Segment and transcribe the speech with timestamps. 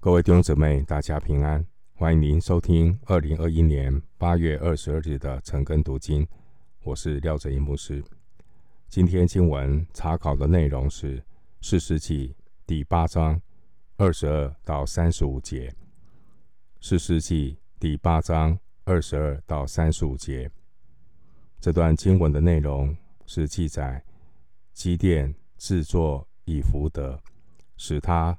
[0.00, 1.66] 各位弟兄姊妹，大家平安！
[1.94, 6.24] 欢迎您收听二零二一年八月二十二日的晨更读经。
[6.84, 8.00] 我是廖哲一牧师。
[8.88, 11.18] 今天经文查考的内容是
[11.60, 12.28] 《四世纪》
[12.64, 13.42] 第八章
[13.96, 15.68] 二十二到三十五节。
[16.80, 20.48] 《四世纪》第八章二十二到三十五节，
[21.58, 22.96] 这段经文的内容
[23.26, 24.00] 是记载
[24.72, 27.20] 基甸制作以福德，
[27.76, 28.38] 使他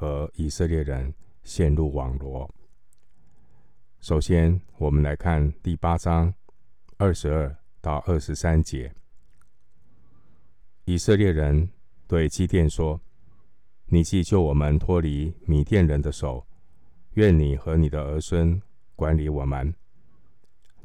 [0.00, 1.12] 和以色列人
[1.42, 2.48] 陷入网罗。
[3.98, 6.32] 首先，我们来看第八章
[6.98, 8.94] 二十二到二十三节。
[10.84, 11.68] 以色列人
[12.06, 13.00] 对基甸说
[13.90, 16.46] ：“你既救我们脱离米甸人的手，
[17.14, 18.62] 愿你和你的儿孙
[18.94, 19.74] 管理我们。”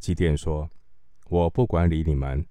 [0.02, 0.68] 基甸说
[1.30, 2.44] ：“我不管理你们，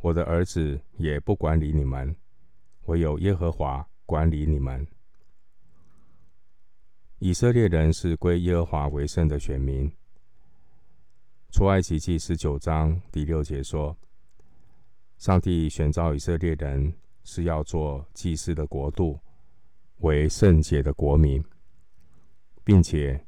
[0.00, 2.16] 我的儿子也不管理你们，
[2.86, 4.84] 唯有耶和华管理你们。”
[7.24, 9.90] 以色列人是归耶和华为圣的选民。
[11.50, 13.96] 出埃及记十九章第六节说
[15.16, 19.18] ：“上帝选召以色列人是要做祭司的国度，
[20.00, 21.42] 为圣洁的国民，
[22.62, 23.18] 并且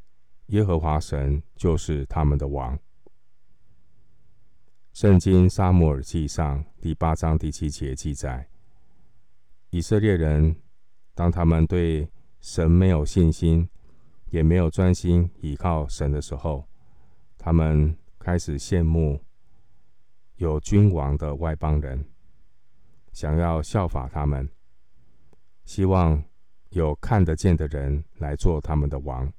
[0.48, 2.78] 耶和华神就是他们的王。”
[4.92, 8.46] 圣经撒母耳记上第八章第七节记载：
[9.70, 10.54] 以色列人
[11.14, 12.06] 当他们对
[12.42, 13.66] 神没有信心，
[14.30, 16.68] 也没有专心倚靠神的时候，
[17.38, 19.20] 他们开始羡慕
[20.36, 22.04] 有君王的外邦人，
[23.12, 24.48] 想要效法他们，
[25.64, 26.22] 希望
[26.70, 29.32] 有看得见的人来做他们的王。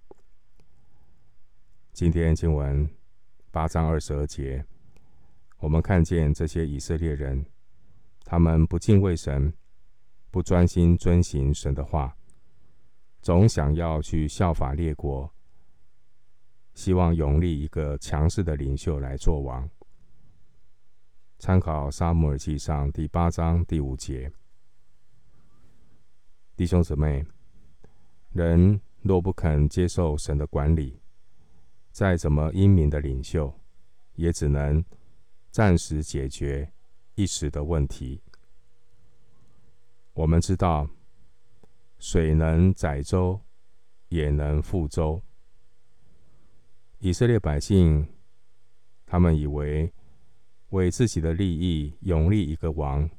[1.94, 2.90] 今天经文
[3.52, 4.66] 八章二十二节，
[5.60, 7.46] 我们看见这些以色列人，
[8.24, 9.54] 他们不敬畏神，
[10.32, 12.17] 不专心遵行神的话。
[13.28, 15.30] 总想要去效法列国，
[16.76, 19.70] 希望拥立一个强势的领袖来做王。
[21.38, 24.32] 参考《撒母耳记上》第八章第五节。
[26.56, 27.26] 弟兄姊妹，
[28.32, 30.98] 人若不肯接受神的管理，
[31.92, 33.54] 再怎么英明的领袖，
[34.14, 34.82] 也只能
[35.52, 36.72] 暂时解决
[37.16, 38.22] 一时的问题。
[40.14, 40.90] 我们知道。
[42.00, 43.42] 水能载舟，
[44.10, 45.22] 也能覆舟。
[47.00, 48.08] 以色列百姓，
[49.06, 49.94] 他们以为
[50.70, 53.10] 为自己的利益拥立一个王，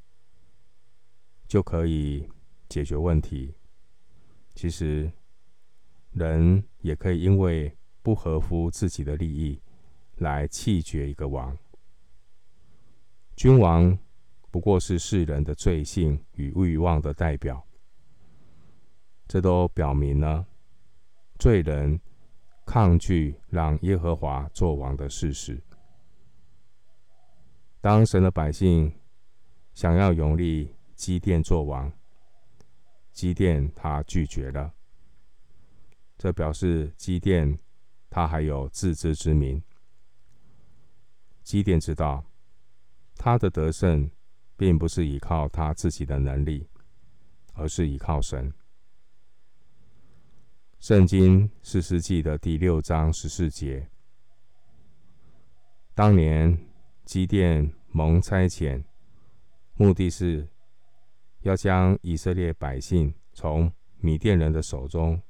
[1.47, 2.28] 就可以
[2.69, 3.55] 解决问题。
[4.55, 5.11] 其实，
[6.12, 9.61] 人也可以因为不合乎自己的利益，
[10.17, 11.56] 来弃绝一个王。
[13.37, 13.97] 君王
[14.50, 17.68] 不过是世人的罪性与欲望的代表。
[19.28, 20.47] 这都表明了
[21.39, 22.00] 罪人
[22.65, 25.62] 抗拒让耶和华作王的事实。
[27.81, 28.93] 当神的百姓
[29.75, 31.93] 想要拥立基甸作王，
[33.12, 34.72] 基甸他拒绝了。
[36.17, 37.59] 这表示基甸
[38.11, 39.62] 他还有自知之明。
[41.44, 42.25] 基甸知道
[43.15, 44.11] 他的得胜
[44.56, 46.69] 并不是依靠他自己的能力，
[47.53, 48.53] 而是依靠神。
[50.81, 53.91] 圣经四世纪的第六章十四节，
[55.93, 56.56] 当年
[57.05, 58.84] 基甸蒙差遣，
[59.75, 60.49] 目的是
[61.41, 65.21] 要将以色列百姓从米甸人的手中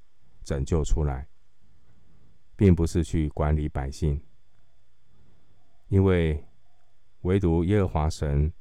[0.45, 1.27] 拯救出来，
[2.55, 4.21] 并不是去管理百姓，
[5.89, 6.45] 因为
[7.23, 8.53] 唯独耶和华神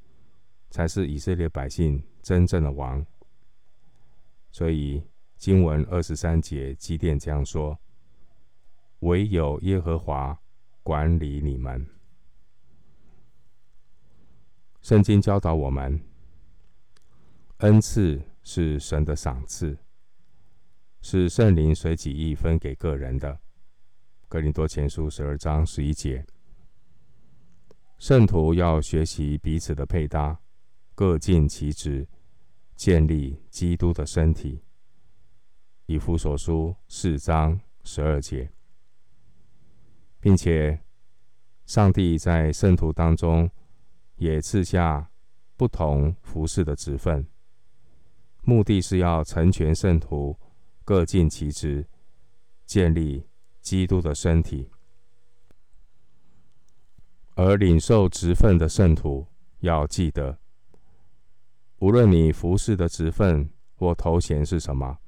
[0.70, 3.04] 才是以色列百姓真正的王，
[4.50, 5.04] 所以。
[5.38, 7.78] 经文二十三节，基甸这样说
[9.00, 10.36] ：“唯有耶和华
[10.82, 11.86] 管理你们。”
[14.82, 16.02] 圣经教导我们，
[17.58, 19.78] 恩赐是神的赏赐，
[21.02, 23.38] 是圣灵随己意分给个人的。
[24.26, 26.26] 格林多前书十二章十一节，
[27.98, 30.40] 圣徒要学习彼此的配搭，
[30.96, 32.08] 各尽其职，
[32.74, 34.64] 建立基督的身体。
[35.88, 38.52] 以弗所书四章十二节，
[40.20, 40.78] 并且
[41.64, 43.50] 上帝在圣徒当中
[44.16, 45.10] 也赐下
[45.56, 47.26] 不同服事的职分，
[48.42, 50.38] 目的是要成全圣徒，
[50.84, 51.86] 各尽其职，
[52.66, 53.26] 建立
[53.62, 54.68] 基督的身体。
[57.34, 59.26] 而领受职分的圣徒
[59.60, 60.38] 要记得，
[61.78, 64.98] 无论你服事的职分或头衔是什么。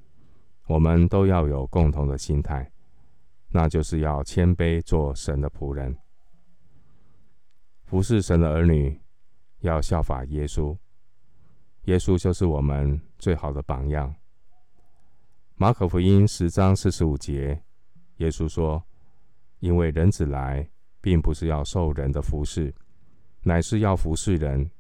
[0.71, 2.71] 我们都要有共同的心态，
[3.49, 5.99] 那就是要谦卑做神的仆人，
[7.87, 8.97] 服侍神的儿女，
[9.63, 10.79] 要效法耶稣。
[11.87, 14.15] 耶稣就是我们最好的榜样。
[15.57, 17.61] 马可福音十章四十五节，
[18.19, 18.81] 耶稣说
[19.59, 20.71] ：“因为人子来，
[21.01, 22.73] 并不是要受人的服侍，
[23.43, 24.71] 乃是要服侍人，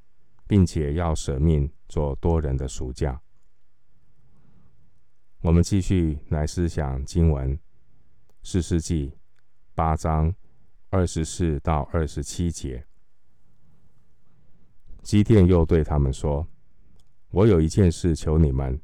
[0.46, 3.20] 并且要舍命做多人的赎价。”
[5.42, 7.58] 我们继续来思想经文，
[8.42, 9.16] 四世纪
[9.74, 10.34] 八章
[10.90, 12.84] 二十四到二十七节。
[15.00, 16.46] 基甸又对他们说
[17.32, 18.78] ：“我有一件事求你们，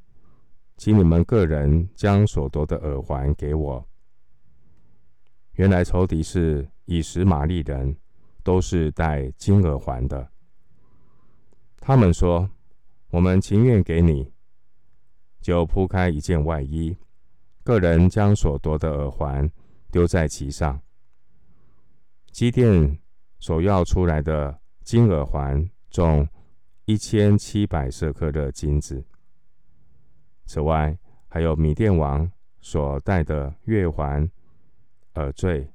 [0.78, 3.86] 请你们个人将所夺的耳环给我。”
[5.56, 7.94] 原来仇敌是以实玛利人，
[8.42, 10.30] 都是戴金耳环的。
[11.80, 12.50] 他们说
[13.12, 14.32] ：“我们情愿给你。”
[15.46, 16.96] 就铺开一件外衣，
[17.62, 19.48] 个人将所夺的耳环
[19.92, 20.80] 丢在其上。
[22.32, 22.98] 基甸
[23.38, 26.28] 所要出来的金耳环重
[26.84, 29.06] 一千七百色克勒金子。
[30.46, 30.98] 此外，
[31.28, 32.28] 还有米甸王
[32.60, 34.28] 所戴的月环、
[35.14, 35.72] 耳坠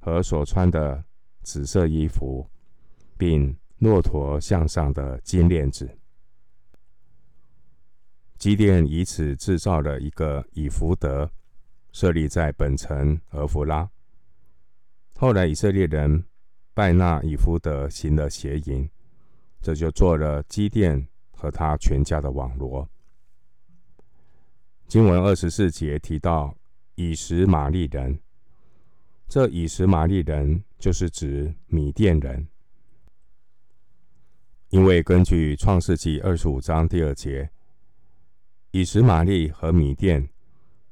[0.00, 1.04] 和所穿的
[1.44, 2.44] 紫色衣服，
[3.16, 5.88] 并骆驼项上的金链子。
[8.42, 11.30] 基甸以此制造了一个以弗得，
[11.92, 13.88] 设立在本城俄弗拉。
[15.14, 16.24] 后来以色列人
[16.74, 18.90] 拜纳以弗得行了邪淫，
[19.60, 22.90] 这就做了基甸和他全家的网罗。
[24.88, 26.52] 经文二十四节提到
[26.96, 28.18] 以实玛利人，
[29.28, 32.48] 这以实玛利人就是指米甸人，
[34.70, 37.48] 因为根据创世纪二十五章第二节。
[38.72, 40.26] 以实玛利和米甸，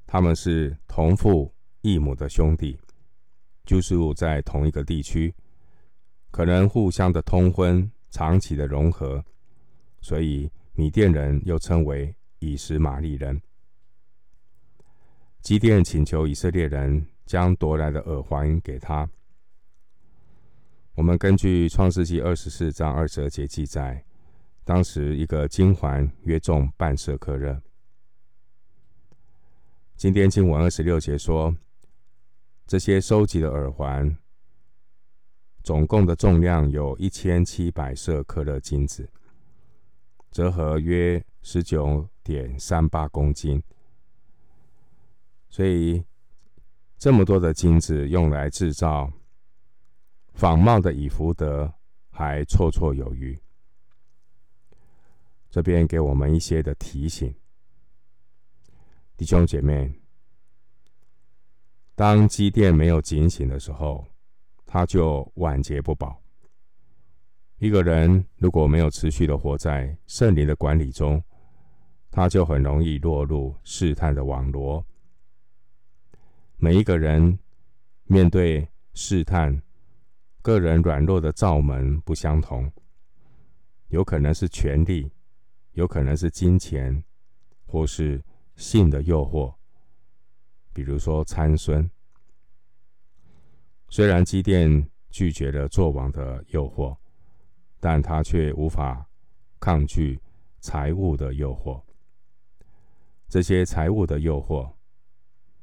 [0.07, 1.51] 他们是同父
[1.81, 2.79] 异母的兄弟，
[3.65, 5.35] 居住在同一个地区，
[6.31, 9.25] 可能互相的通婚，长期的融合，
[10.03, 13.41] 所以米甸人又称为以实玛利人。
[15.41, 19.09] 基甸请求以色列人将夺来的耳环给他。
[20.97, 24.05] 我们根据创世纪二十四章二十二节记载，
[24.65, 27.59] 当时一个金环约重半舍客勒。
[30.01, 31.55] 今天经文二十六节说，
[32.67, 34.17] 这些收集的耳环
[35.63, 39.07] 总共的重量有一千七百色克勒金子，
[40.31, 43.63] 折合约十九点三八公斤。
[45.51, 46.03] 所以
[46.97, 49.13] 这么多的金子用来制造
[50.33, 51.71] 仿冒的以福德，
[52.09, 53.39] 还绰绰有余。
[55.51, 57.35] 这边给我们一些的提醒。
[59.21, 59.93] 弟兄姐妹，
[61.95, 64.07] 当基甸没有警醒的时候，
[64.65, 66.19] 他就晚节不保。
[67.59, 71.23] 一个人如果没有持续的活在圣灵的管理中，
[72.11, 74.83] 他就很容易落入试探的网罗。
[76.57, 77.39] 每一个人
[78.05, 79.61] 面对试探，
[80.41, 82.73] 个人软弱的罩门不相同，
[83.89, 85.13] 有可能是权力，
[85.73, 87.05] 有可能是金钱，
[87.67, 88.19] 或是。
[88.61, 89.55] 性的诱惑，
[90.75, 91.91] 比如说参孙。
[93.89, 96.95] 虽然基甸拒绝了作王的诱惑，
[97.81, 99.09] 但他却无法
[99.59, 100.21] 抗拒
[100.61, 101.83] 财务的诱惑。
[103.31, 104.71] 这些财务的诱惑，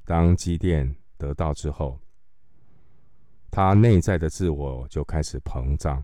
[0.04, 2.02] 当基甸得到之后，
[3.52, 6.04] 他内在的自我就开始膨胀。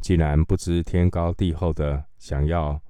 [0.00, 2.80] 既然不知天高地厚的想要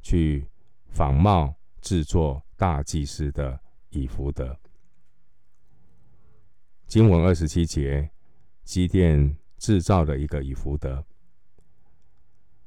[0.00, 0.48] 去。
[0.88, 1.54] 仿冒
[1.86, 4.58] 制作大祭司的以弗德。
[6.88, 8.10] 经文二十七节，
[8.64, 11.06] 基甸制造了一个以弗德。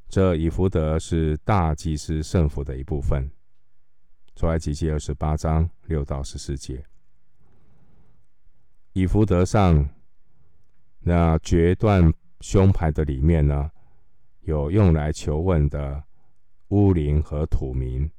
[0.08, 3.30] 这以弗德是大祭司圣服的一部分。
[4.38, 6.82] 出埃及记二十八章六到十四节，
[8.94, 9.90] 以弗德上
[11.00, 12.10] 那决断
[12.40, 13.70] 胸牌的里面呢，
[14.44, 16.02] 有用来求问的
[16.70, 18.10] 乌灵和土明。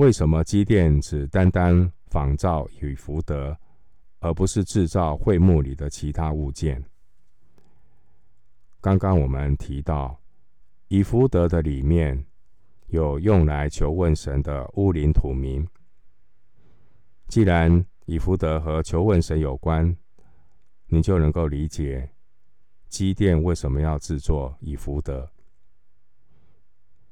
[0.00, 3.54] 为什么基甸只单单仿造以弗得，
[4.20, 6.82] 而不是制造会幕里的其他物件？
[8.80, 10.18] 刚刚我们提到，
[10.88, 12.24] 以弗得的里面
[12.86, 15.68] 有用来求问神的乌灵土明。
[17.28, 19.94] 既然以弗得和求问神有关，
[20.86, 22.10] 你就能够理解
[22.88, 25.30] 基甸为什么要制作以弗得。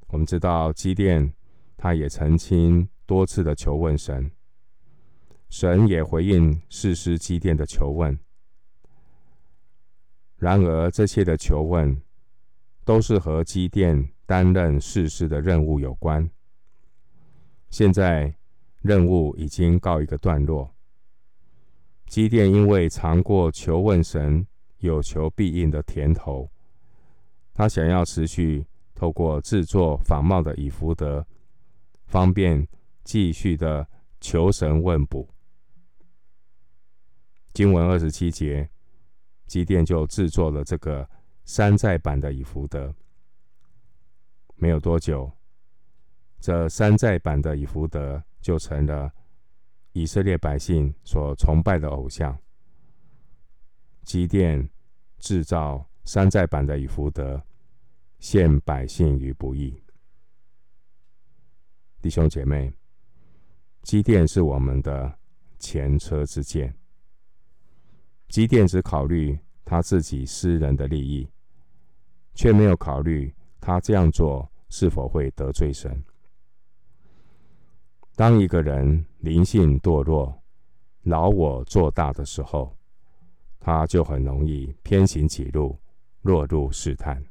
[0.06, 1.30] 我们知道基甸。
[1.78, 4.30] 他也曾经多次的求问神，
[5.48, 8.18] 神也回应士师基甸的求问。
[10.36, 12.02] 然而，这些的求问
[12.84, 16.28] 都是和基甸担任士师的任务有关。
[17.70, 18.34] 现在
[18.82, 20.74] 任务已经告一个段落。
[22.06, 24.46] 基甸因为尝过求问神
[24.78, 26.50] 有求必应的甜头，
[27.54, 31.26] 他想要持续透过制作仿冒的以弗得，
[32.08, 32.66] 方便
[33.04, 33.86] 继续的
[34.20, 35.28] 求神问卜。
[37.52, 38.68] 经文二十七节，
[39.46, 41.08] 基甸就制作了这个
[41.44, 42.94] 山寨版的以弗得。
[44.56, 45.30] 没有多久，
[46.40, 49.12] 这山寨版的以弗得就成了
[49.92, 52.36] 以色列百姓所崇拜的偶像。
[54.02, 54.68] 基甸
[55.18, 57.42] 制造山寨版的以弗得，
[58.18, 59.82] 陷百姓于不义。
[62.08, 62.72] 弟兄姐妹，
[63.82, 65.14] 基甸是我们的
[65.58, 66.74] 前车之鉴。
[68.30, 71.28] 基甸只考虑他自己私人的利益，
[72.32, 76.02] 却没有考虑他这样做是否会得罪神。
[78.16, 80.42] 当一个人灵性堕落、
[81.02, 82.74] 老我做大的时候，
[83.60, 85.78] 他就很容易偏行己路，
[86.22, 87.22] 落入试探，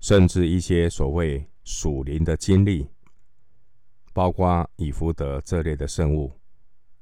[0.00, 2.88] 甚至一些所谓属灵的经历，
[4.12, 6.32] 包括以弗得这类的圣物，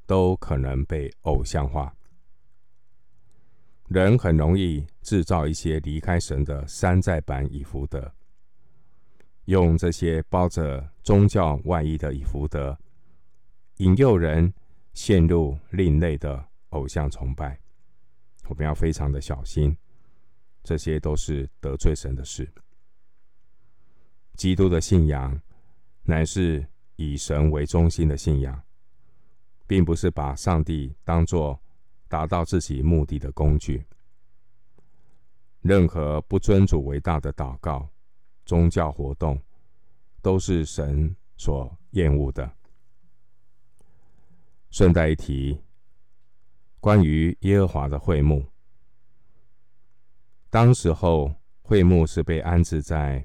[0.07, 1.95] 都可能被偶像化。
[3.88, 8.12] 人很容易制造一些离开神的山寨版以弗得。
[9.47, 12.79] 用这些包着宗教外衣的以弗得，
[13.79, 14.52] 引诱人
[14.93, 17.59] 陷入另类的偶像崇拜，
[18.47, 19.76] 我们要非常的小心，
[20.62, 22.49] 这些都是得罪神的事。
[24.40, 25.38] 基督的信仰
[26.02, 26.66] 乃是
[26.97, 28.62] 以神为中心的信仰，
[29.66, 31.61] 并不是把上帝当作
[32.09, 33.85] 达到自己目的的工具。
[35.61, 37.87] 任何不尊主为大的祷告。
[38.47, 39.38] 宗教活动
[40.23, 42.50] 都是神所厌恶的。
[44.70, 45.61] 顺带一提，
[46.80, 48.47] 关于耶和华的会幕，
[50.49, 53.25] 当时候会幕是被安置在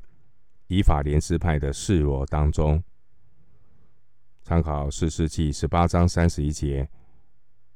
[0.68, 2.84] 以法莲支派的示罗当中。
[4.42, 6.88] 参考四世纪十八章三十一节，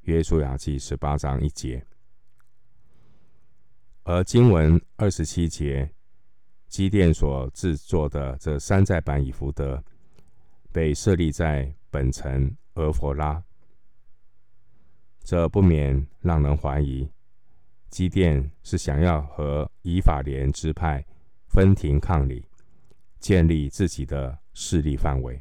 [0.02, 1.84] 约书亚记十八章一节，
[4.04, 5.90] 而经文二十七节。
[6.68, 9.82] 基甸所制作的这山寨版以弗得，
[10.70, 13.42] 被设立在本城俄弗拉，
[15.24, 17.10] 这不免让人怀疑，
[17.88, 21.04] 基甸是想要和以法莲支派
[21.48, 22.46] 分庭抗礼，
[23.20, 25.40] 建立自己的势力范围。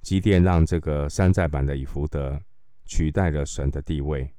[0.00, 2.40] 基甸让这个山寨版的以弗得
[2.84, 4.32] 取代了神的地位，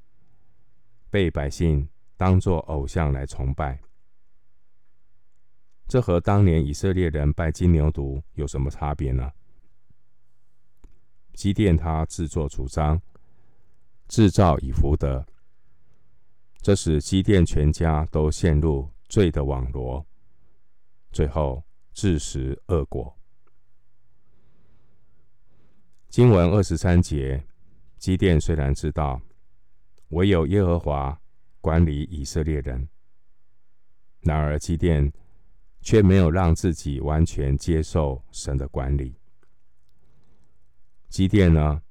[1.10, 3.80] 被百姓当作偶像来崇拜。
[5.88, 9.32] 这和当年以色列人拜金牛犊有什么差别呢？
[11.34, 13.02] 基甸他自作主张
[14.08, 15.26] 制造以弗得，
[16.62, 20.06] 这使基甸全家都陷入罪的网罗，
[21.18, 23.18] 最后自食恶果。
[26.10, 27.44] 经文二十三节，
[27.98, 29.20] 基甸虽然知道
[30.10, 31.20] 唯有耶和华
[31.60, 32.88] 管理以色列人，
[34.20, 35.12] 然而基甸。
[35.80, 39.16] 却没有让自己完全接受神的管理。
[41.08, 41.82] 基甸呢？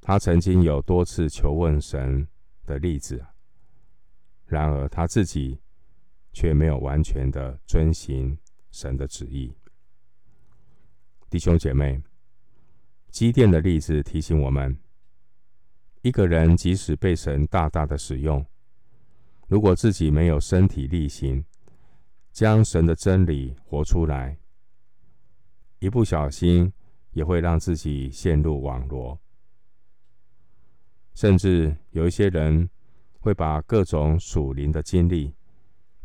[0.00, 2.26] 他曾经有多次求问神
[2.64, 3.24] 的例子，
[4.46, 5.60] 然而他自己
[6.36, 8.36] 却没有完全的遵行
[8.70, 9.50] 神的旨意。
[11.30, 12.02] 弟兄姐妹，
[13.10, 14.78] 基甸的例子提醒我们：
[16.02, 18.44] 一个人即使被神大大的使用，
[19.48, 21.42] 如果自己没有身体力行，
[22.32, 24.36] 将神的真理活出来，
[25.78, 26.70] 一不小心
[27.12, 29.18] 也会让自己陷入网罗。
[31.14, 32.68] 甚至有一些人
[33.20, 35.32] 会把各种属灵的经历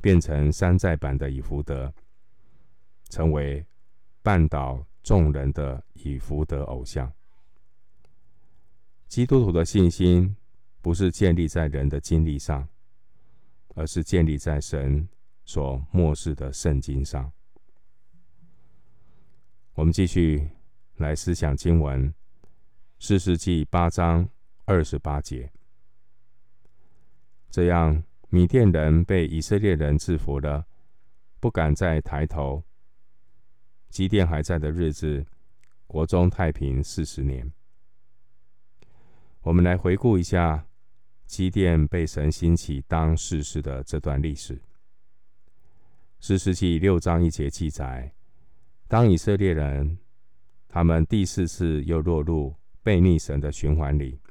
[0.01, 1.93] 变成山寨版的以弗得，
[3.09, 3.65] 成为
[4.21, 7.09] 绊倒众人的以弗得偶像。
[9.07, 10.35] 基督徒的信心
[10.81, 12.67] 不是建立在人的经历上，
[13.75, 15.07] 而是建立在神。
[15.43, 17.29] 所漠视的圣经上，
[19.73, 20.47] 我们继续
[20.97, 22.13] 来思想经文，
[22.99, 24.29] 四世纪八章
[24.65, 25.51] 二十八节。
[27.49, 28.01] 这样，
[28.33, 30.65] 米甸人被以色列人制服了，
[31.41, 32.63] 不敢再抬头。
[33.89, 35.25] 基甸还在的日子，
[35.85, 37.51] 国中太平四十年。
[39.41, 40.65] 我们来回顾一下
[41.25, 44.61] 基甸被神兴起当士师的这段历史。
[46.21, 48.13] 士师记六章一节记载，
[48.87, 49.97] 当以色列人
[50.69, 54.21] 他们第四次又落入悖逆神的循环里，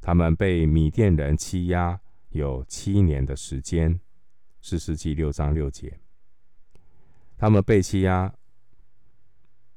[0.00, 4.00] 他们被米甸人欺压有七年的时间。
[4.60, 6.00] 士师记六章六节，
[7.36, 8.34] 他们被欺压。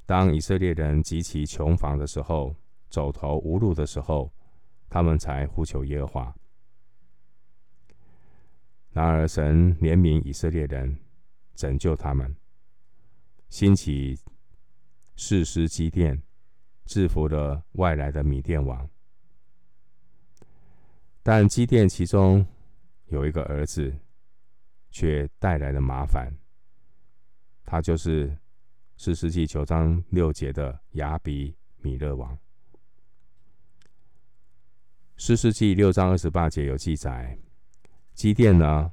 [0.04, 2.54] 当以色列人极其穷乏的时候，
[2.90, 4.32] 走投无路的时候，
[4.90, 6.34] 他们才呼求耶和华。
[8.90, 10.98] 然而，神怜悯以色列人，
[11.54, 12.34] 拯救他们，
[13.48, 14.18] 兴起
[15.14, 16.20] 士师基甸，
[16.84, 18.90] 制服了外来的米甸王。
[21.22, 22.46] 但基甸其中
[23.06, 23.94] 有一个儿子，
[24.90, 26.32] 却带来了麻烦。
[27.64, 28.36] 他就是。
[28.98, 32.38] 士师记九章六节的亚比米勒王。
[35.16, 37.36] 士师记六章二十八节有记载，
[38.14, 38.92] 基甸呢，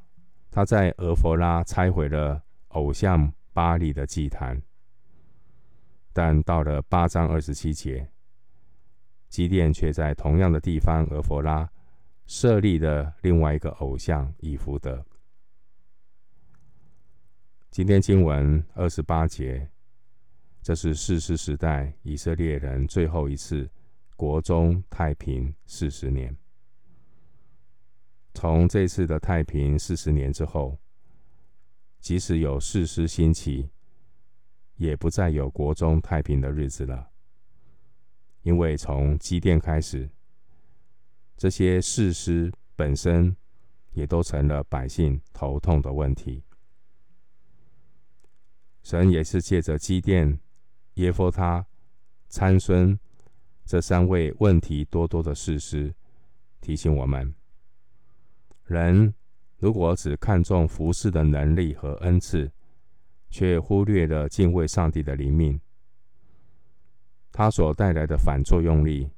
[0.50, 4.60] 他在俄弗拉拆毁了偶像巴力的祭坛，
[6.12, 8.10] 但到了八章二十七节，
[9.28, 11.70] 基甸却在同样的地方俄弗拉
[12.30, 15.04] 设立的另外一个偶像以弗得。
[17.72, 19.68] 今天经文二十八节。
[20.62, 23.68] 这是士师时代以色列人最后一次
[24.16, 26.38] 国中太平四十年。
[28.36, 30.78] 从这次的太平四十年之后，
[32.00, 33.72] 即使有士师兴起，
[34.76, 37.10] 也不再有国中太平的日子了。
[38.44, 40.08] 因为从基甸开始，
[41.40, 43.34] 这些士师本身
[43.94, 46.44] 也都成了百姓头痛的问题。
[48.84, 50.38] 神也是借着基甸。
[50.96, 51.66] 耶弗他、
[52.28, 53.00] 参孙
[53.66, 55.96] 这三位问题多多的士师，
[56.60, 57.34] 提醒我们：
[58.66, 59.14] 人
[59.60, 62.52] 如果只看重服侍的能力和恩赐，
[63.30, 65.58] 却忽略了敬畏上帝的灵命，
[67.32, 69.10] 他所带来的反作用力，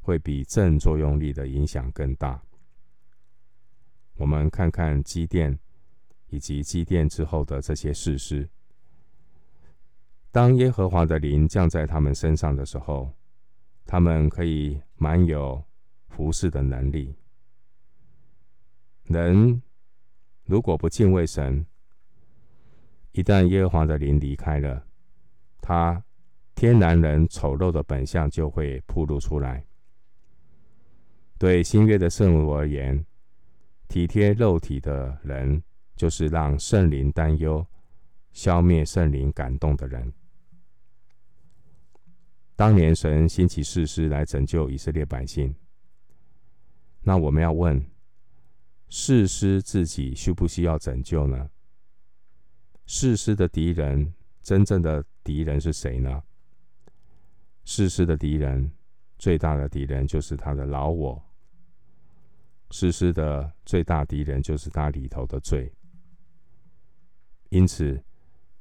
[0.00, 2.42] 会比正作用力的影响更大。
[4.16, 5.58] 我们看看积淀
[6.28, 8.48] 以及积淀之后的这些事实。
[10.30, 13.12] 当耶和华的灵降在他们身上的时候，
[13.86, 15.62] 他们可以满有
[16.08, 17.14] 服侍的能力。
[19.04, 19.60] 人
[20.44, 21.66] 如果不敬畏神，
[23.12, 24.86] 一旦耶和华的灵离开了，
[25.60, 26.04] 他
[26.54, 29.64] 天然人丑陋的本相就会暴露出来。
[31.40, 33.02] 对新约的圣徒而言，
[33.88, 35.62] 体贴肉体的人，
[35.96, 37.66] 就是让圣灵担忧、
[38.30, 40.12] 消灭圣灵感动的人。
[42.54, 45.54] 当年神兴起士师来拯救以色列百姓，
[47.00, 47.82] 那我们要问：
[48.90, 51.48] 士师自己需不需要拯救呢？
[52.84, 56.22] 士师的敌人，真正的敌人是谁呢？
[57.64, 58.70] 士师的敌人，
[59.16, 61.29] 最大的敌人就是他的老我。
[62.70, 65.72] 士师的最大敌人就是他里头的罪。
[67.48, 68.02] 因此，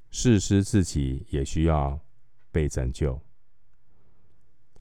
[0.10, 2.00] 士师自己也需要
[2.52, 3.22] 被拯救。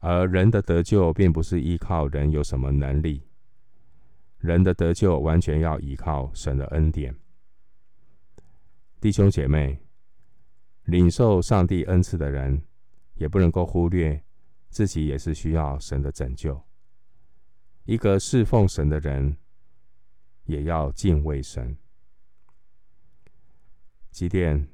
[0.01, 3.23] 而人的得救，并不是依靠人有什么能力，
[4.39, 7.15] 人的得救完全要依靠神的恩典。
[9.01, 9.79] 弟兄姐妹，
[10.85, 12.63] 领受上帝恩赐的人，
[13.15, 14.25] 也不能够忽略
[14.71, 16.68] 自己也是需要神的拯救。
[17.89, 19.35] 一个侍奉神的人，
[20.45, 21.75] 也要敬畏神。
[24.11, 24.69] 机电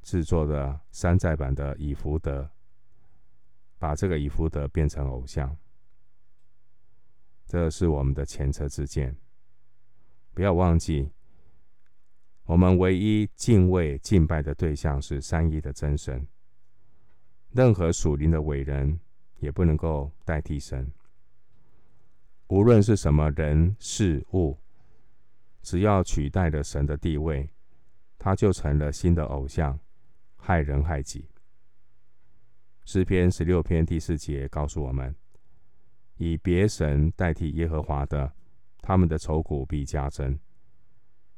[0.00, 2.50] 制作的山寨版的以弗得。
[3.78, 5.54] 把这个以弗得变成偶像，
[7.46, 9.14] 这是我们的前车之鉴。
[10.32, 11.10] 不要忘记，
[12.44, 16.26] 我们唯一敬畏敬拜的对象是三一的真神。
[17.50, 18.98] 任何属灵的伟人
[19.40, 20.90] 也不能够代替神。
[22.48, 24.56] 无论是什么人事物，
[25.62, 27.50] 只要取代了神的地位，
[28.18, 29.78] 他就成了新的偶像，
[30.36, 31.28] 害人害己。
[32.84, 35.12] 诗篇十六篇第四节告诉我们：
[36.18, 38.32] 以别神代替耶和华的，
[38.80, 40.38] 他们的愁苦必加增。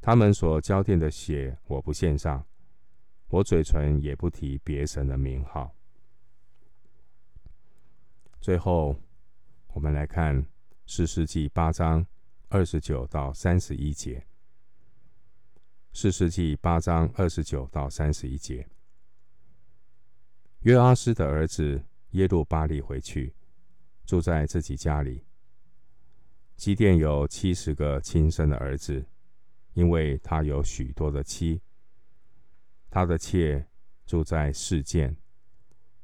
[0.03, 2.45] 他们所浇奠的血，我不献上，
[3.29, 5.75] 我嘴唇也不提别神的名号。
[8.41, 8.95] 最后，
[9.69, 10.47] 我们来看
[10.91, 12.07] 四世纪八章
[12.49, 14.27] 二十九到三十一节。
[15.93, 18.67] 四世纪八章二十九到三十一节。
[20.61, 23.35] 约阿斯的儿子耶路巴利回去，
[24.07, 25.27] 住在自己家里。
[26.57, 29.05] 基甸有七十个亲生的儿子，
[29.75, 31.61] 因为他有许多的妻。
[32.89, 33.69] 他的妾
[34.07, 35.15] 住在示剑，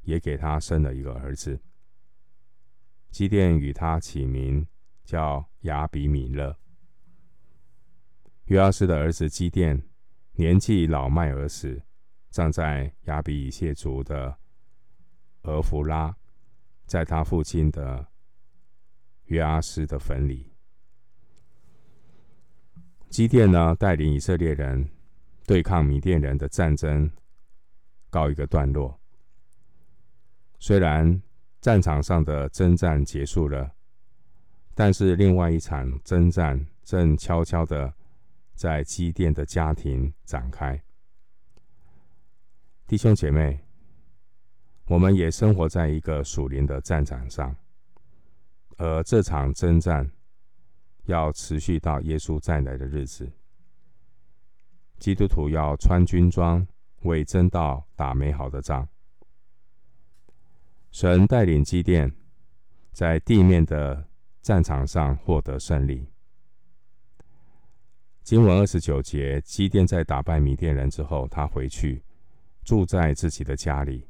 [0.03, 1.59] 也给他生了一个儿子。
[3.11, 4.67] 基甸与他起名
[5.05, 6.57] 叫亚比米勒。
[8.47, 9.83] 约阿斯的儿子基甸
[10.33, 11.83] 年纪老迈而死，
[12.31, 14.37] 葬在亚比以谢族的
[15.43, 16.15] 俄弗拉，
[16.87, 18.07] 在他父亲的
[19.25, 20.53] 约阿斯的坟里。
[23.09, 24.91] 基甸呢，带领以色列人
[25.47, 27.11] 对抗米甸人的战争
[28.11, 29.01] 告一个段落。
[30.59, 31.23] 虽然
[31.61, 33.71] 战场上的征战结束了，
[34.75, 37.95] 但是另外一场征战正悄悄的
[38.55, 40.83] 在基甸的家庭展开。
[42.87, 43.61] 弟兄姐妹。
[44.87, 47.57] 我们也生活在一个属灵的战场上，
[48.77, 50.11] 而这场征战
[51.05, 53.33] 要持续到耶稣再来的日子。
[54.99, 56.69] 基督徒要穿军装，
[57.01, 58.87] 为真道打美好的仗。
[60.91, 62.15] 神带领基甸
[62.93, 64.07] 在地面的
[64.45, 66.07] 战场上获得胜利。
[68.23, 72.05] 经文二十九节，基甸在打败米甸人之后，他回去
[72.63, 74.07] 住在自己的家里。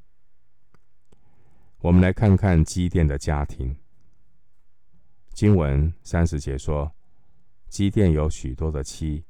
[1.78, 3.76] 我们来看看基甸的家庭。
[5.32, 6.90] 经文三十节说，
[7.68, 9.24] 基甸有许多的妻，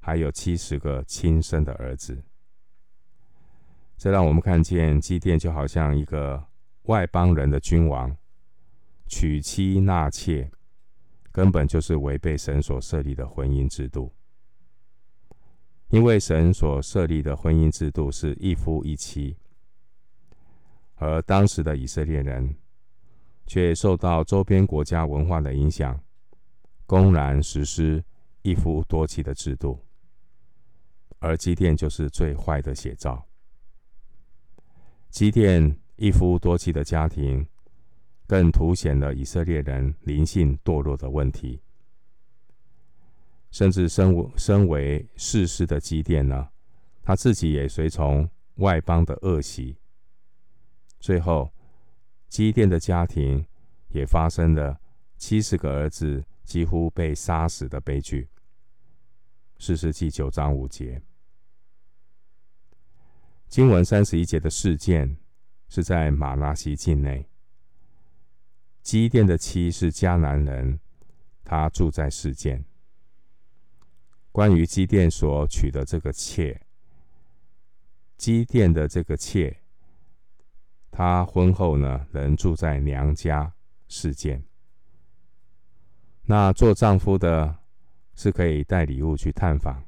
[0.00, 2.20] 还有七十个亲生的儿子。
[3.96, 6.44] 这让我们看见基甸就好像一个
[6.86, 8.16] 外邦人的君王，
[9.06, 10.50] 娶妻纳妾，
[11.30, 14.12] 根本就是违背神所设立的婚姻制度。
[15.88, 19.36] 因为神所设立的婚姻制度是一夫一妻。
[20.96, 22.56] 而当时的以色列人，
[23.46, 26.00] 却受到周边国家文化的影响，
[26.86, 28.02] 公然实施
[28.42, 29.84] 一夫多妻的制度。
[31.18, 33.26] 而基甸就是最坏的写照。
[35.10, 37.46] 基甸一夫多妻的家庭，
[38.34, 41.60] 更凸显了以色列人灵性堕落的问题。
[43.52, 46.48] 甚至身身为士师的基甸呢，
[47.00, 49.76] 他自己也随从外邦的恶习。
[50.98, 51.48] 最后，
[52.28, 53.46] 基甸的家庭
[53.90, 54.80] 也发生了
[55.16, 58.28] 七十个儿子几乎被杀死的悲剧。
[59.58, 61.00] 士师记九章五节，
[63.46, 65.16] 经文三十一节的事件
[65.68, 67.28] 是在马拉西境内。
[68.84, 70.78] 基甸的妻是迦南人，
[71.42, 72.62] 他住在世间。
[74.30, 76.60] 关于基甸所娶的这个妾，
[78.18, 79.56] 基甸的这个妾。
[80.90, 83.54] 他婚后呢，仍住在娘家
[83.88, 84.44] 世间。
[86.24, 87.56] 那做丈夫的，
[88.14, 89.82] 是可以带礼物去探访，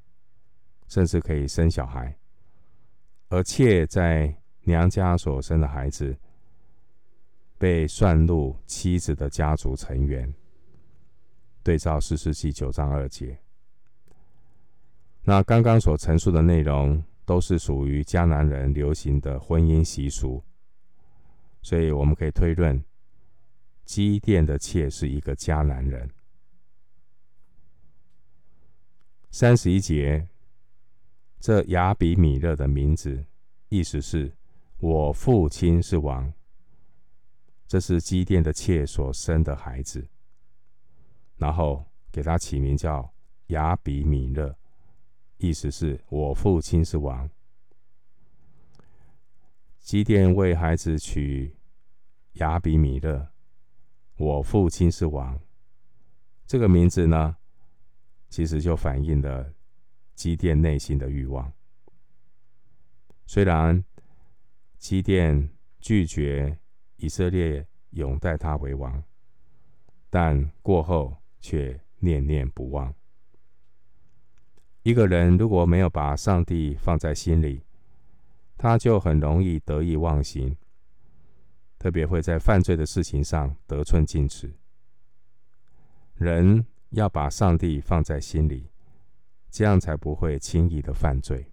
[0.89, 2.17] 甚至可以生小孩。
[3.29, 6.19] 而妾在娘家所生的孩子，
[7.59, 10.33] 被算入妻子的家族成员。
[11.63, 13.39] 对照四世纪九章二节。
[15.23, 20.43] 那刚刚所陈述的内容，都是属于迦南人流行的婚姻习俗。
[21.63, 22.85] 所以我们可以推论，
[23.85, 26.09] 基甸的妾是一个迦南人。
[29.33, 30.29] 三十一节，
[31.41, 33.25] 这亚比米勒的名字，
[33.69, 34.33] 意思是
[34.79, 36.33] 我父亲是王。
[37.67, 40.09] 这是基甸的妾所生的孩子，
[41.37, 43.13] 然后给他起名叫
[43.49, 44.57] 亚比米勒，
[45.39, 47.29] 意思是我父亲是王。
[49.81, 51.57] 基甸为孩子取
[52.35, 53.29] 亚比米勒，
[54.17, 55.41] 我父亲是王。
[56.47, 57.37] 这个名字呢，
[58.29, 59.53] 其实就反映了
[60.15, 61.53] 基甸内心的欲望。
[63.27, 63.85] 虽然
[64.79, 65.51] 基甸
[65.81, 66.59] 拒绝
[66.97, 69.03] 以色列永待他为王，
[70.11, 72.95] 但过后却念念不忘。
[74.83, 77.63] 一个人如果没有把上帝放在心里，
[78.57, 80.57] 他就很容易得意忘形，
[81.79, 84.55] 特别会在犯罪的事情上得寸进尺。
[86.15, 88.71] 人要把上帝放在心里，
[89.51, 91.51] 这样才不会轻易的犯罪。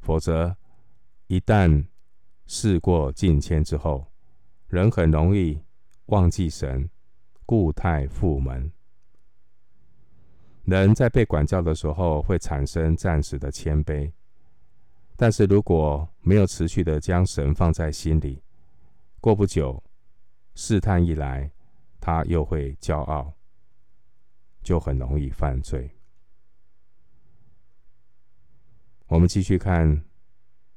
[0.00, 0.56] 否则，
[1.26, 1.86] 一旦
[2.46, 4.06] 事过境迁之后，
[4.74, 5.56] 人很容易
[6.06, 6.90] 忘记神，
[7.46, 8.72] 故态复萌。
[10.64, 14.10] 人在被管教的时候会产生暂时的谦卑，
[15.14, 18.42] 但是如果没有持续的将神放在心里，
[19.20, 19.80] 过不久，
[20.56, 21.48] 试探一来，
[22.00, 23.32] 他又会骄傲，
[24.60, 25.88] 就很容易犯罪。
[29.06, 30.02] 我们继续看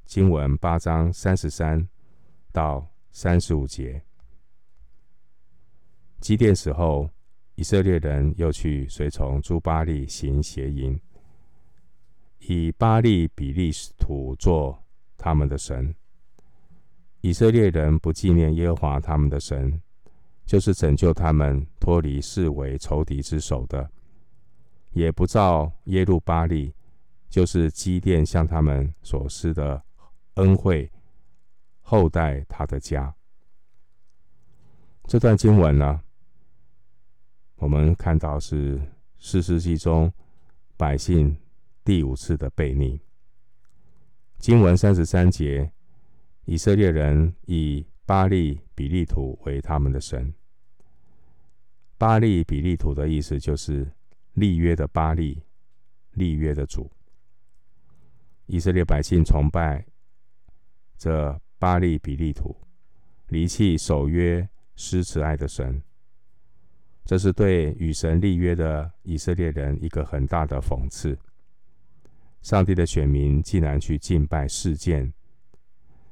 [0.06, 1.90] 经文八章三十三
[2.52, 2.88] 到
[3.20, 4.00] 三十五节。
[6.20, 7.10] 基甸死后，
[7.56, 10.96] 以色列人又去随从诸巴利行邪淫，
[12.38, 14.78] 以巴利比利土做
[15.18, 15.96] 他们的神。
[17.22, 19.82] 以色列人不纪念耶和华他们的神，
[20.46, 23.90] 就是拯救他们脱离四围仇敌之手的，
[24.92, 26.72] 也不照耶路巴利。
[27.30, 29.84] 就是基甸向他们所施的
[30.36, 30.90] 恩惠，
[31.90, 33.16] 厚待他的家。
[35.06, 36.02] 这段经文呢，
[37.56, 38.78] 我们看到是
[39.18, 40.12] 四世纪中
[40.76, 41.38] 百姓
[41.86, 43.00] 第五次的悖逆。
[44.38, 45.72] 经文三十三节，
[46.44, 50.34] 以色列人以巴力比利土为他们的神。
[51.98, 53.90] 巴力比利土的意思就是
[54.34, 55.42] 立约的巴力，
[56.12, 56.92] 立约的主。
[58.48, 59.86] 以色列百姓崇拜
[60.98, 62.56] 这巴力比利土，
[63.28, 65.82] 离弃守约施慈爱的神，
[67.04, 71.18] 这是对与神立约的以色列人一个很大的讽刺。
[72.42, 75.12] 上帝的选民竟然去敬拜事件，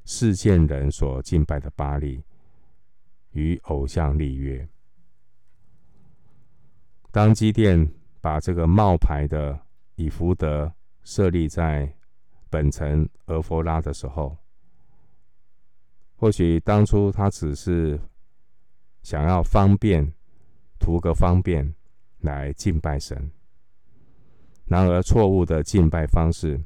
[0.04, 2.24] 事件人所敬拜的巴力，
[3.32, 4.68] 与偶像立约。
[7.12, 9.58] 当基甸把这个冒牌的
[9.96, 11.96] 以弗得设立在
[12.50, 14.38] 本城俄弗拉的时候，
[16.16, 18.00] 或许当初他只是
[19.04, 20.14] 想要方便，
[20.80, 21.74] 图个方便
[22.20, 23.30] 来敬拜神。
[24.66, 26.60] 然而，错误的敬拜方式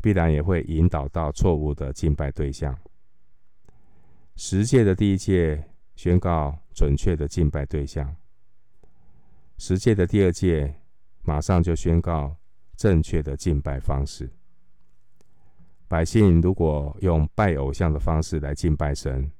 [0.00, 2.78] 必然也会引导到错误的敬拜对象。
[4.36, 5.62] 十诫的第一诫
[5.96, 8.16] 宣告准确的敬拜对象，
[9.58, 10.72] 十诫的第二诫
[11.22, 12.36] 马上就宣告
[12.76, 14.30] 正确的敬拜方式。
[15.88, 19.32] 百姓如果用拜偶像的方式来敬拜神，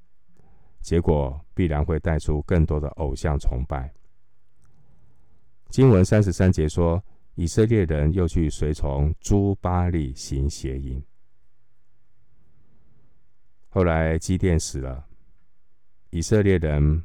[0.80, 3.92] 结果必然会带出更多的偶像崇拜。
[5.68, 11.04] 经文三十三节说，以色列人又去随从朱巴利行邪淫。
[13.68, 15.06] 后来基甸死了，
[16.08, 17.04] 以色列人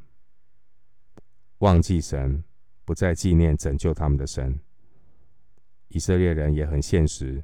[1.58, 2.42] 忘记神，
[2.86, 4.58] 不再纪念拯救他们的神。
[5.90, 7.44] 以色列人也很现实，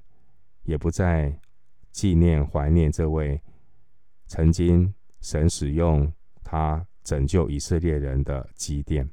[0.64, 1.38] 也不再。
[1.92, 3.42] 纪念、怀念这位
[4.28, 6.12] 曾经神使用
[6.44, 9.10] 他拯救以色列人的基甸。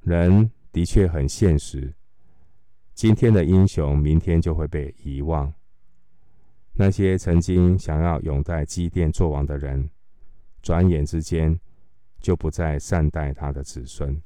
[0.00, 1.94] 人的确很现实，
[2.94, 5.52] 今天的英雄，明天就会被遗忘。
[6.74, 9.90] 那些曾经想要永戴基甸作王的人，
[10.62, 11.58] 转眼之间
[12.20, 14.22] 就不再善待他的子孙。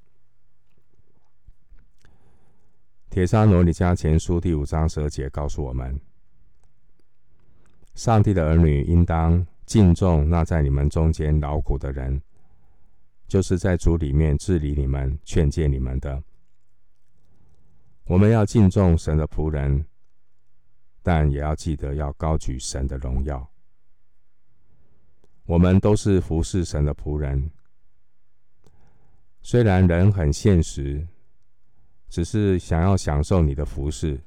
[3.09, 5.99] 帖撒罗尼加前书第五章十二节告诉我们。
[8.01, 12.19] 上帝的儿女应当敬重那在你们中间劳苦的人，
[13.29, 16.23] 就是在主里面治理你们、劝诫你们的。
[18.07, 19.85] 我们要敬重神的仆人，
[21.03, 23.47] 但也要记得要高举神的荣耀。
[25.45, 27.51] 我们都是服侍神的仆人，
[29.43, 31.07] 虽然人很现实，
[32.09, 34.19] 只是想要享受你的服侍，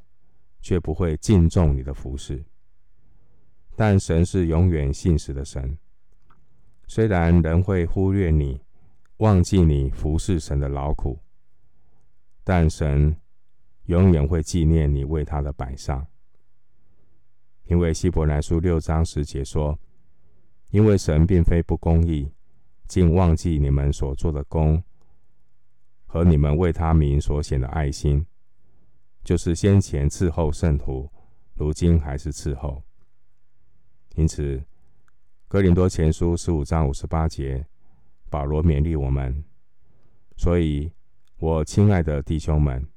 [0.61, 2.45] 却不会敬重你的服侍。
[3.75, 5.77] 但神是永远信实的神，
[6.87, 8.61] 虽然人会忽略你、
[9.17, 11.17] 忘记你服侍神的劳苦，
[12.43, 13.15] 但神
[13.85, 16.05] 永远会纪念你为他的摆上。
[17.63, 19.79] 因为希伯来书六章十节说
[20.69, 22.31] ：“因为神并非不公义，
[22.87, 24.83] 竟忘记你们所做的工
[26.05, 28.23] 和你们为他名所显的爱心，
[29.23, 31.09] 就是先前伺候圣徒，
[31.55, 32.83] 如今还是伺候。”
[34.15, 34.57] 因此，
[35.47, 37.65] 《哥林多前书》十五章五十八节，
[38.29, 39.43] 保罗勉励我们：
[40.37, 40.91] 所以，
[41.37, 42.87] 我亲爱的弟兄们，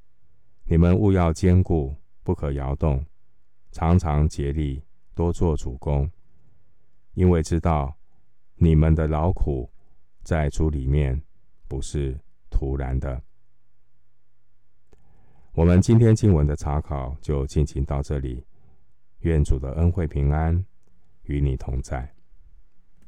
[0.64, 3.02] 你们务要坚固，不可摇动，
[3.72, 4.82] 常常竭力，
[5.14, 6.10] 多做主工，
[7.14, 7.96] 因为知道
[8.56, 9.70] 你们的劳苦
[10.22, 11.22] 在主里面
[11.66, 13.22] 不是徒然的。
[15.52, 18.44] 我们今天经文的查考就进行到这里，
[19.20, 20.62] 愿主的恩惠平安
[21.26, 22.15] 与你同在。